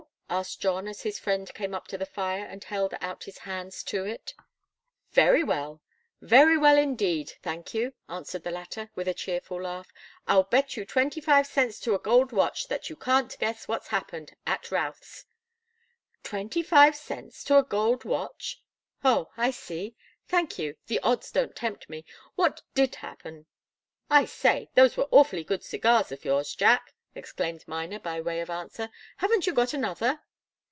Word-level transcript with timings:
asked 0.33 0.61
John, 0.61 0.87
as 0.87 1.01
his 1.01 1.19
friend 1.19 1.53
came 1.53 1.75
up 1.75 1.89
to 1.89 1.97
the 1.97 2.05
fire, 2.05 2.45
and 2.45 2.63
held 2.63 2.93
out 3.01 3.25
his 3.25 3.39
hands 3.39 3.83
to 3.83 4.05
it. 4.05 4.33
"Very 5.11 5.43
well 5.43 5.81
very 6.21 6.57
well, 6.57 6.77
indeed, 6.77 7.33
thank 7.43 7.73
you," 7.73 7.91
answered 8.07 8.43
the 8.45 8.49
latter, 8.49 8.89
with 8.95 9.09
a 9.09 9.13
cheerful 9.13 9.61
laugh. 9.63 9.91
"I'll 10.29 10.43
bet 10.43 10.77
you 10.77 10.85
twenty 10.85 11.19
five 11.19 11.47
cents 11.47 11.81
to 11.81 11.95
a 11.95 11.99
gold 11.99 12.31
watch 12.31 12.69
that 12.69 12.89
you 12.89 12.95
can't 12.95 13.37
guess 13.39 13.67
what's 13.67 13.89
happened 13.89 14.33
at 14.47 14.71
Routh's." 14.71 15.25
"Twenty 16.23 16.63
five 16.63 16.95
cents 16.95 17.43
to 17.43 17.57
a 17.57 17.63
gold 17.63 18.05
watch? 18.05 18.61
Oh 19.03 19.31
I 19.35 19.51
see. 19.51 19.97
Thank 20.29 20.57
you 20.57 20.77
the 20.87 21.01
odds 21.01 21.29
don't 21.31 21.57
tempt 21.57 21.89
me. 21.89 22.05
What 22.35 22.61
did 22.73 22.95
happen?" 22.95 23.47
"I 24.09 24.23
say 24.23 24.69
those 24.75 24.95
were 24.95 25.09
awfully 25.11 25.43
good 25.43 25.65
cigars 25.65 26.09
of 26.09 26.23
yours, 26.23 26.55
Jack!" 26.55 26.93
exclaimed 27.13 27.61
Miner, 27.67 27.99
by 27.99 28.21
way 28.21 28.39
of 28.39 28.49
answer. 28.49 28.89
"Haven't 29.17 29.45
you 29.45 29.51
got 29.51 29.73
another?" 29.73 30.21